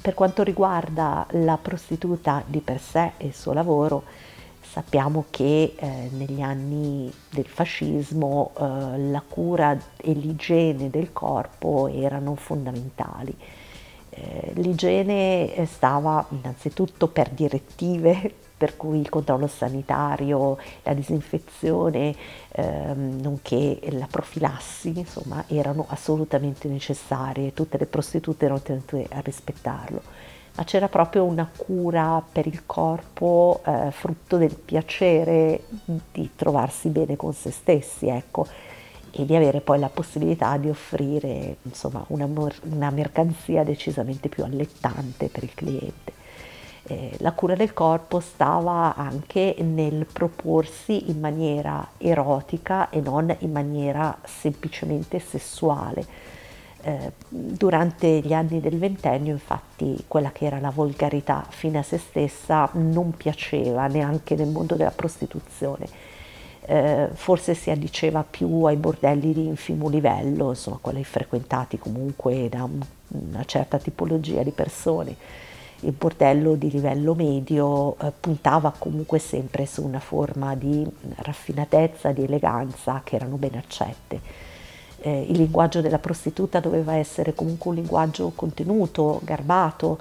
[0.00, 4.04] per quanto riguarda la prostituta di per sé e il suo lavoro,
[4.60, 12.34] sappiamo che eh, negli anni del fascismo eh, la cura e l'igiene del corpo erano
[12.36, 13.36] fondamentali.
[14.10, 22.14] Eh, l'igiene stava innanzitutto per direttive per cui il controllo sanitario, la disinfezione,
[22.50, 30.02] ehm, nonché la profilassi, insomma, erano assolutamente necessarie, tutte le prostitute erano tenute a rispettarlo.
[30.56, 35.62] Ma c'era proprio una cura per il corpo, eh, frutto del piacere
[36.12, 38.44] di trovarsi bene con se stessi, ecco,
[39.12, 42.28] e di avere poi la possibilità di offrire insomma, una,
[42.64, 46.17] una mercanzia decisamente più allettante per il cliente
[46.88, 53.52] eh, la cura del corpo stava anche nel proporsi in maniera erotica e non in
[53.52, 56.06] maniera semplicemente sessuale.
[56.80, 61.98] Eh, durante gli anni del ventennio infatti quella che era la volgarità fine a se
[61.98, 65.86] stessa non piaceva neanche nel mondo della prostituzione.
[66.62, 72.64] Eh, forse si addiceva più ai bordelli di infimo livello, insomma quelli frequentati comunque da
[72.64, 75.16] un, una certa tipologia di persone
[75.80, 80.84] il bordello di livello medio eh, puntava comunque sempre su una forma di
[81.16, 84.20] raffinatezza, di eleganza che erano ben accette.
[85.00, 90.00] Eh, il linguaggio della prostituta doveva essere comunque un linguaggio contenuto, garbato,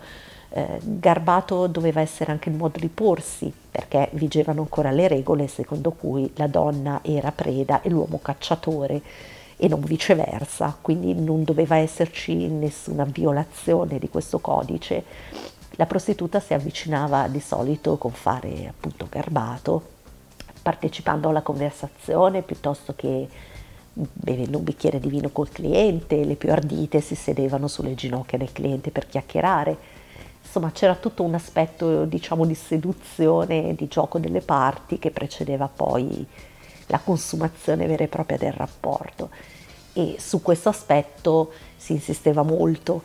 [0.49, 5.91] eh, garbato doveva essere anche il modo di porsi, perché vigevano ancora le regole secondo
[5.91, 9.01] cui la donna era preda e l'uomo cacciatore
[9.55, 15.03] e non viceversa, quindi non doveva esserci nessuna violazione di questo codice
[15.77, 19.95] la prostituta si avvicinava di solito con fare appunto garbato,
[20.61, 23.27] partecipando alla conversazione piuttosto che
[23.93, 28.51] bevendo un bicchiere di vino col cliente, le più ardite si sedevano sulle ginocchia del
[28.51, 29.95] cliente per chiacchierare.
[30.43, 36.25] Insomma, c'era tutto un aspetto, diciamo, di seduzione, di gioco delle parti che precedeva poi
[36.87, 39.29] la consumazione vera e propria del rapporto.
[39.93, 43.03] E su questo aspetto si insisteva molto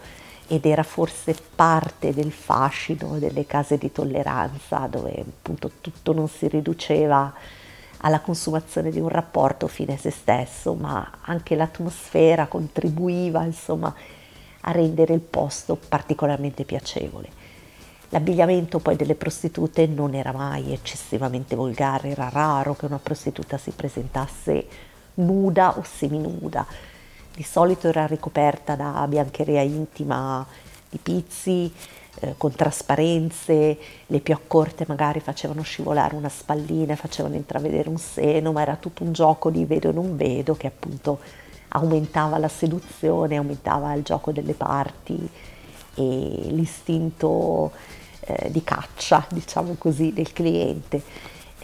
[0.53, 6.47] ed era forse parte del fascino delle case di tolleranza dove appunto tutto non si
[6.47, 7.33] riduceva
[7.97, 13.95] alla consumazione di un rapporto fine a se stesso, ma anche l'atmosfera contribuiva insomma
[14.61, 17.31] a rendere il posto particolarmente piacevole.
[18.11, 23.71] L'abbigliamento poi delle prostitute non era mai eccessivamente volgare, era raro che una prostituta si
[23.71, 24.67] presentasse
[25.15, 26.67] nuda o seminuda
[27.35, 30.47] di solito era ricoperta da biancheria intima
[30.89, 31.73] di pizzi,
[32.21, 38.53] eh, con trasparenze, le più accorte magari facevano scivolare una spallina, facevano intravedere un seno,
[38.53, 41.19] ma era tutto un gioco di vedo e non vedo che appunto
[41.69, 45.29] aumentava la seduzione, aumentava il gioco delle parti
[45.95, 47.73] e l'istinto
[48.21, 51.03] eh, di caccia, diciamo così, del cliente.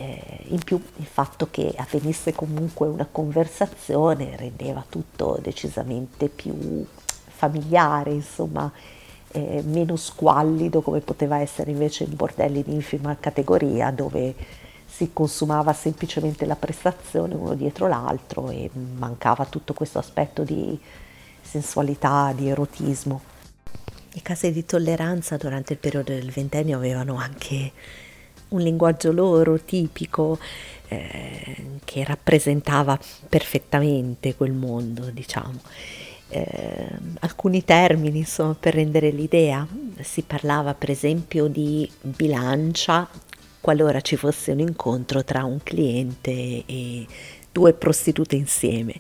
[0.00, 6.86] Eh, in più il fatto che avvenisse comunque una conversazione rendeva tutto decisamente più
[7.26, 8.70] familiare, insomma,
[9.32, 14.36] eh, meno squallido come poteva essere invece in bordelli di infima categoria dove
[14.86, 20.78] si consumava semplicemente la prestazione uno dietro l'altro e mancava tutto questo aspetto di
[21.42, 23.20] sensualità, di erotismo.
[24.12, 27.72] Le case di tolleranza durante il periodo del ventennio avevano anche
[28.48, 30.38] un linguaggio loro tipico
[30.88, 35.60] eh, che rappresentava perfettamente quel mondo, diciamo.
[36.30, 36.88] Eh,
[37.20, 39.66] alcuni termini insomma, per rendere l'idea,
[40.00, 43.08] si parlava per esempio di bilancia
[43.60, 47.06] qualora ci fosse un incontro tra un cliente e
[47.52, 48.94] due prostitute insieme.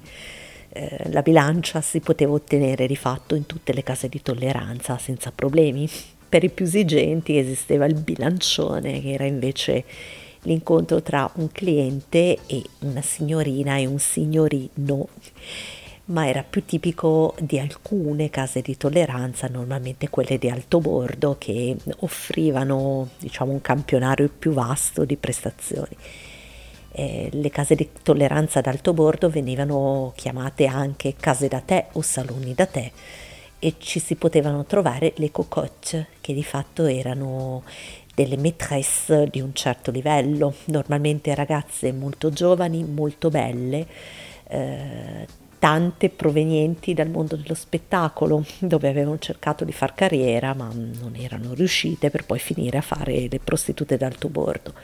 [0.70, 5.32] Eh, la bilancia si poteva ottenere di fatto in tutte le case di tolleranza senza
[5.34, 5.88] problemi,
[6.28, 9.84] per i più esigenti esisteva il bilancione, che era invece
[10.42, 15.08] l'incontro tra un cliente e una signorina e un signorino.
[16.06, 21.76] ma era più tipico di alcune case di tolleranza, normalmente quelle di alto bordo, che
[21.98, 25.96] offrivano diciamo, un campionario più vasto di prestazioni.
[26.92, 32.00] Eh, le case di tolleranza ad alto bordo venivano chiamate anche case da tè o
[32.00, 32.90] saloni da tè
[33.58, 37.62] e ci si potevano trovare le cocotte, che di fatto erano
[38.14, 43.86] delle maîtresse di un certo livello, normalmente ragazze molto giovani, molto belle,
[44.48, 45.26] eh,
[45.58, 51.54] tante provenienti dal mondo dello spettacolo, dove avevano cercato di far carriera ma non erano
[51.54, 54.74] riuscite per poi finire a fare le prostitute d'alto bordo.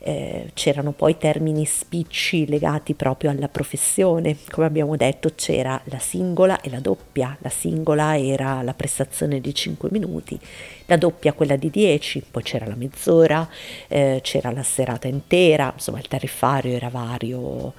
[0.00, 6.60] Eh, c'erano poi termini spicci legati proprio alla professione, come abbiamo detto c'era la singola
[6.60, 10.38] e la doppia, la singola era la prestazione di 5 minuti,
[10.86, 13.48] la doppia quella di 10, poi c'era la mezz'ora,
[13.88, 17.74] eh, c'era la serata intera, insomma il tariffario era vario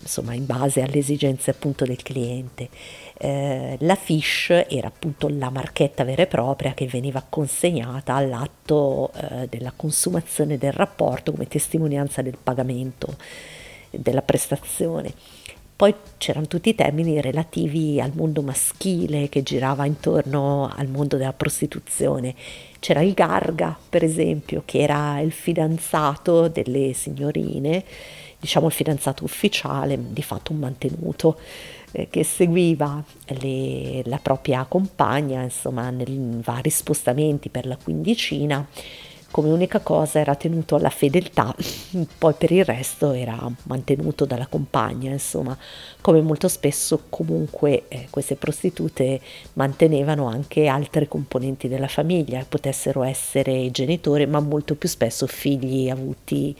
[0.00, 2.68] insomma in base alle esigenze appunto del cliente.
[3.18, 9.48] Eh, la fish era appunto la marchetta vera e propria che veniva consegnata all'atto eh,
[9.48, 13.16] della consumazione del rapporto come testimonianza del pagamento
[13.90, 15.12] della prestazione.
[15.78, 21.32] Poi c'erano tutti i termini relativi al mondo maschile che girava intorno al mondo della
[21.32, 22.34] prostituzione.
[22.80, 27.84] C'era il Garga, per esempio, che era il fidanzato delle signorine
[28.38, 31.38] diciamo il fidanzato ufficiale, di fatto un mantenuto
[31.92, 33.02] eh, che seguiva
[33.40, 38.66] le, la propria compagna insomma nei vari spostamenti per la quindicina.
[39.30, 41.54] Come unica cosa era tenuto alla fedeltà,
[42.16, 45.54] poi per il resto era mantenuto dalla compagna, insomma,
[46.00, 49.20] come molto spesso comunque eh, queste prostitute
[49.52, 56.56] mantenevano anche altre componenti della famiglia, potessero essere genitori, ma molto più spesso figli avuti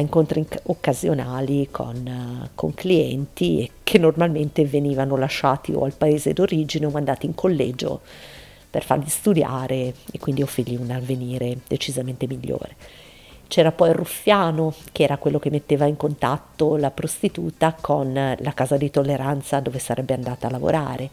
[0.00, 7.26] incontri occasionali con, con, clienti che normalmente venivano lasciati o al paese d'origine o mandati
[7.26, 8.00] in collegio
[8.70, 12.74] per farli studiare e quindi offrirgli un avvenire decisamente migliore.
[13.48, 18.52] C'era poi il ruffiano, che era quello che metteva in contatto la prostituta con la
[18.54, 21.10] casa di tolleranza dove sarebbe andata a lavorare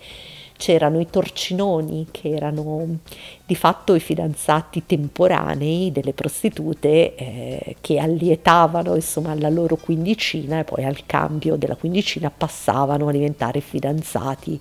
[0.60, 2.98] c'erano i torcinoni che erano
[3.46, 10.66] di fatto i fidanzati temporanei delle prostitute eh, che allietavano insomma la loro quindicina e
[10.66, 14.60] poi al cambio della quindicina passavano a diventare fidanzati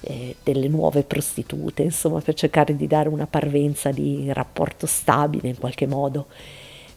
[0.00, 5.58] eh, delle nuove prostitute, insomma per cercare di dare una parvenza di rapporto stabile in
[5.58, 6.28] qualche modo.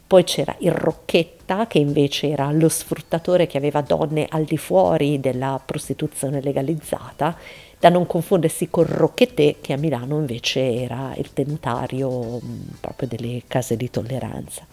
[0.08, 5.20] Poi c'era il Rocchetta, che invece era lo sfruttatore che aveva donne al di fuori
[5.20, 7.36] della prostituzione legalizzata
[7.84, 13.44] da non confondersi con Roccheté che a Milano invece era il tenutario mm, proprio delle
[13.46, 14.66] case di tolleranza.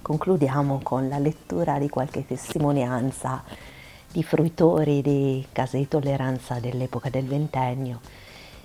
[0.00, 3.44] Concludiamo con la lettura di qualche testimonianza
[4.10, 8.00] di fruitori di case di tolleranza dell'epoca del ventennio.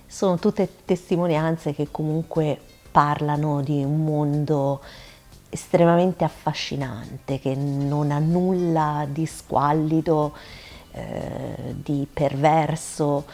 [0.08, 2.58] Sono tutte testimonianze che comunque
[2.90, 4.80] parlano di un mondo
[5.50, 10.34] estremamente affascinante, che non ha nulla di squallido,
[10.92, 13.26] eh, di perverso,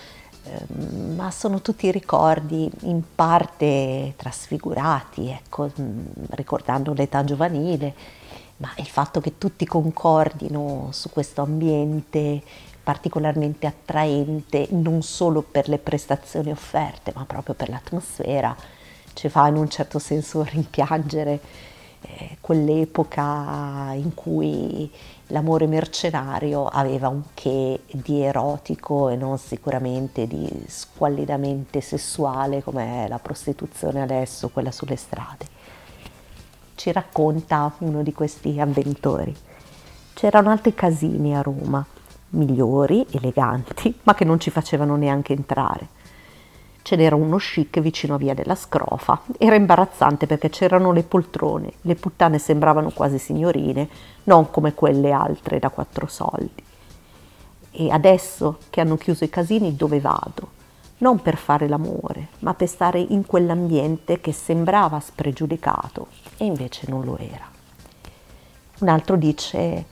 [1.15, 5.71] ma sono tutti ricordi in parte trasfigurati, ecco,
[6.31, 7.93] ricordando l'età giovanile,
[8.57, 12.41] ma il fatto che tutti concordino su questo ambiente
[12.85, 18.55] particolarmente attraente non solo per le prestazioni offerte, ma proprio per l'atmosfera,
[19.13, 21.39] ci fa in un certo senso rimpiangere
[22.01, 24.91] eh, quell'epoca in cui
[25.27, 33.07] l'amore mercenario aveva un che di erotico e non sicuramente di squallidamente sessuale come è
[33.07, 35.45] la prostituzione adesso, quella sulle strade.
[36.75, 39.35] Ci racconta uno di questi avventori.
[40.13, 41.85] C'erano altri casini a Roma,
[42.29, 45.94] migliori, eleganti, ma che non ci facevano neanche entrare
[46.85, 49.19] Ce n'era uno chic vicino a via della Scrofa.
[49.39, 51.73] Era imbarazzante perché c'erano le poltrone.
[51.81, 53.89] Le puttane sembravano quasi signorine,
[54.25, 56.63] non come quelle altre da quattro soldi.
[57.71, 60.49] E adesso che hanno chiuso i casini, dove vado?
[60.99, 67.03] Non per fare l'amore, ma per stare in quell'ambiente che sembrava spregiudicato e invece non
[67.03, 67.49] lo era.
[68.81, 69.85] Un altro dice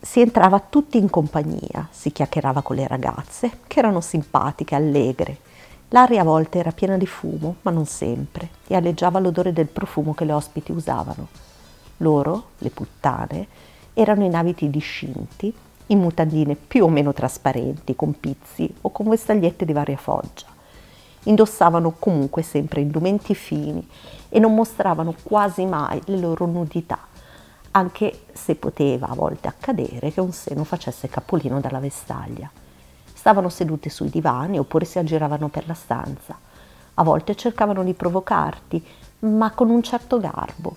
[0.00, 5.38] si entrava tutti in compagnia, si chiacchierava con le ragazze, che erano simpatiche, allegre.
[5.88, 10.14] L'aria a volte era piena di fumo, ma non sempre, e alleggiava l'odore del profumo
[10.14, 11.28] che le ospiti usavano.
[11.98, 13.46] Loro, le puttane,
[13.92, 15.52] erano in abiti discinti,
[15.86, 20.46] in mutandine più o meno trasparenti, con pizzi o con vestagliette di varia foggia.
[21.24, 23.86] Indossavano comunque sempre indumenti fini
[24.28, 27.07] e non mostravano quasi mai le loro nudità
[27.78, 32.50] anche se poteva a volte accadere che un seno facesse capolino dalla vestaglia.
[33.12, 36.36] Stavano seduti sui divani oppure si aggiravano per la stanza.
[36.94, 38.84] A volte cercavano di provocarti,
[39.20, 40.76] ma con un certo garbo.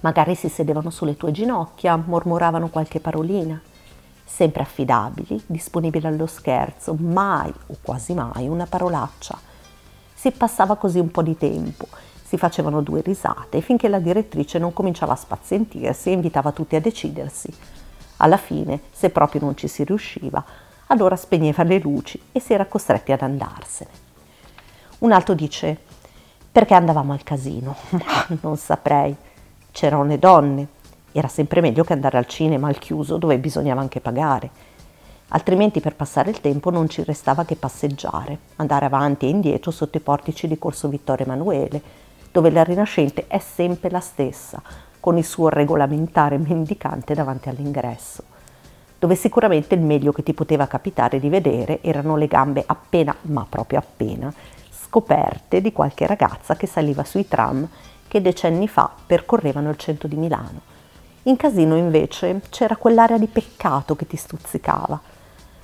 [0.00, 3.60] Magari si sedevano sulle tue ginocchia, mormoravano qualche parolina.
[4.24, 9.38] Sempre affidabili, disponibili allo scherzo, mai o quasi mai una parolaccia.
[10.14, 11.86] Si passava così un po' di tempo
[12.34, 16.80] si facevano due risate finché la direttrice non cominciava a spazientirsi e invitava tutti a
[16.80, 17.48] decidersi.
[18.18, 20.44] Alla fine, se proprio non ci si riusciva,
[20.88, 23.90] allora spegneva le luci e si era costretti ad andarsene.
[24.98, 25.78] Un altro dice:
[26.50, 27.76] Perché andavamo al casino?
[28.42, 29.14] Non saprei.
[29.70, 30.66] C'erano le donne.
[31.12, 34.50] Era sempre meglio che andare al cinema al chiuso dove bisognava anche pagare.
[35.28, 39.96] Altrimenti per passare il tempo non ci restava che passeggiare, andare avanti e indietro sotto
[39.96, 42.02] i portici di Corso Vittorio Emanuele,
[42.34, 44.60] dove la Rinascente è sempre la stessa,
[44.98, 48.24] con il suo regolamentare mendicante davanti all'ingresso,
[48.98, 53.46] dove sicuramente il meglio che ti poteva capitare di vedere erano le gambe appena, ma
[53.48, 54.34] proprio appena,
[54.68, 57.68] scoperte di qualche ragazza che saliva sui tram
[58.08, 60.60] che decenni fa percorrevano il centro di Milano.
[61.24, 65.00] In casino invece c'era quell'area di peccato che ti stuzzicava.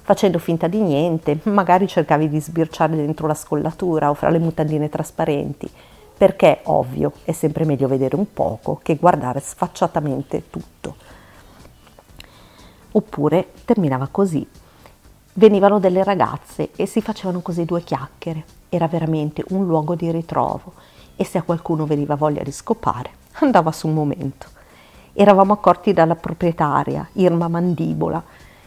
[0.03, 4.89] Facendo finta di niente, magari cercavi di sbirciare dentro la scollatura o fra le mutandine
[4.89, 5.68] trasparenti,
[6.21, 10.97] perché, ovvio, è sempre meglio vedere un poco che guardare sfacciatamente tutto.
[12.93, 14.47] Oppure terminava così.
[15.33, 18.45] Venivano delle ragazze e si facevano così due chiacchiere.
[18.68, 20.75] Era veramente un luogo di ritrovo
[21.16, 24.47] e se a qualcuno veniva voglia di scopare, andava su un momento.
[25.14, 28.23] Eravamo accorti dalla proprietaria, Irma Mandibola.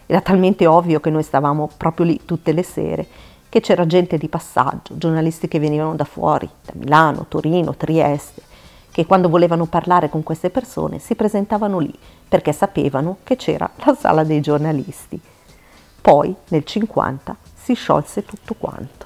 [0.07, 3.07] Era talmente ovvio che noi stavamo proprio lì tutte le sere
[3.53, 8.41] che c'era gente di passaggio, giornalisti che venivano da fuori, da Milano, Torino, Trieste,
[8.89, 11.93] che quando volevano parlare con queste persone si presentavano lì
[12.27, 15.21] perché sapevano che c'era la sala dei giornalisti.
[16.01, 19.05] Poi, nel 50, si sciolse tutto quanto.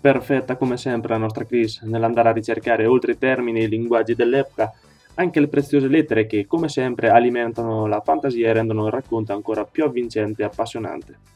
[0.00, 4.14] Perfetta come sempre la nostra Chris nell'andare a ricercare oltre i termini e i linguaggi
[4.14, 4.72] dell'epoca
[5.16, 9.66] anche le preziose lettere che, come sempre, alimentano la fantasia e rendono il racconto ancora
[9.66, 11.35] più avvincente e appassionante.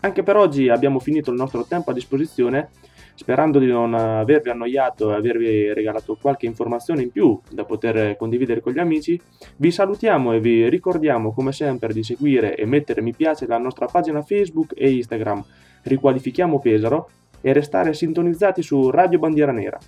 [0.00, 2.70] Anche per oggi abbiamo finito il nostro tempo a disposizione,
[3.14, 8.60] sperando di non avervi annoiato e avervi regalato qualche informazione in più da poter condividere
[8.60, 9.20] con gli amici.
[9.56, 13.86] Vi salutiamo e vi ricordiamo come sempre di seguire e mettere mi piace alla nostra
[13.86, 15.44] pagina Facebook e Instagram
[15.82, 17.08] Riqualifichiamo Pesaro
[17.40, 19.78] e restare sintonizzati su Radio Bandiera Nera.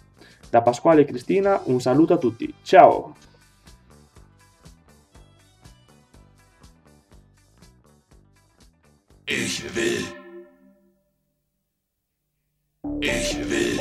[0.51, 3.32] Da Pasquale e Cristina un saluto a tutti, ciao!
[9.55, 10.05] Ich will.
[13.03, 13.81] Ich will.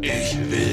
[0.00, 0.67] Ich will.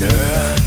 [0.00, 0.57] Yeah.